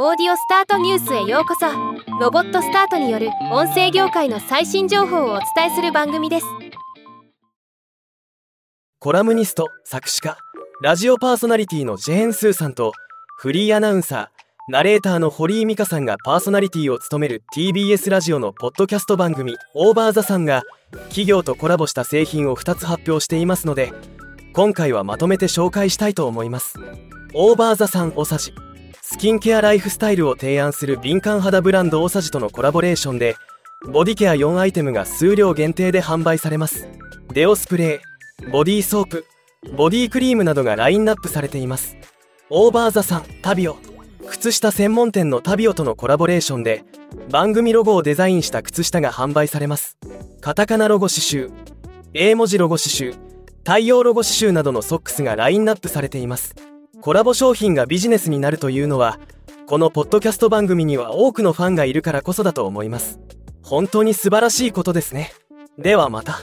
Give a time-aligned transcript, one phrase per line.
[0.00, 1.66] オーディオスタートニュースへようこそ。
[2.20, 6.46] ロボットスタートによる音声業界の最新情報をお伝えする番組です。
[9.00, 10.38] コラムニスト作詞家
[10.82, 12.92] ラジオパーソナリティのジェーン・スーさんと
[13.38, 20.62] フリーアナウンサーナレーターの堀井美香さんがパーソナリティを務める TBS ラジオのポッドキャスト番組「オーバー・ザ・さん」が
[21.08, 23.92] 企業とコラボした製品を2つ発表していますので
[24.52, 26.78] 今回はまとめて紹介したいと思います。
[27.34, 28.52] オーバー・ザ・さんおさじ。
[29.10, 33.36] スキンケアライフスタイルを提案する敏感肌ブランドオサジとのコラボレーションで
[33.90, 36.86] ボディケア4アイテムが数量限定で販売されます。
[37.32, 39.24] デオスプレーボディーソープ
[39.74, 41.96] ボディクリームなどがラインナップされています。
[42.50, 43.78] オーバーザさんタビオ。
[44.28, 46.84] 靴下専門店のタビオとのコラボレーションで
[47.30, 49.96] 番組ロゴをデザインした靴下が販売されます。
[50.42, 51.50] カタカナロゴ刺繍
[52.12, 53.18] 英文字ロゴ刺繍
[53.64, 56.54] 太陽ロゴ刺繍などのソックスがラインナップされています。
[57.00, 59.20] コラボ商品がビジネスになるというのは
[59.66, 63.20] このポッドキャスト番組には多くのファンがいるからこそだと思います。
[63.62, 65.32] 本当に素晴らしいことですね。
[65.78, 66.40] ではまた。